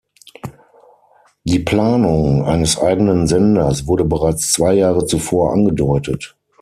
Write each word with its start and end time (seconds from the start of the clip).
Die 1.43 1.59
Planung 1.59 2.43
eines 2.43 2.75
eigenen 2.79 3.27
Senders 3.27 3.85
wurde 3.85 4.03
bereits 4.03 4.51
zwei 4.51 4.73
Jahre 4.73 5.05
zuvor 5.05 5.53
angedeutet. 5.53 6.35